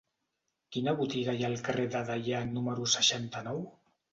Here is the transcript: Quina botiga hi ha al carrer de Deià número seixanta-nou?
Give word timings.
Quina 0.77 0.95
botiga 1.01 1.35
hi 1.35 1.45
ha 1.45 1.51
al 1.53 1.59
carrer 1.67 1.85
de 1.97 2.03
Deià 2.09 2.41
número 2.55 2.89
seixanta-nou? 2.95 3.63